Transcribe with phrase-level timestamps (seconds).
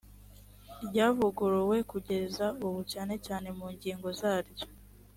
[0.87, 4.65] ryavuguruwe kugeza ubu cyane cyane mungingo zaryo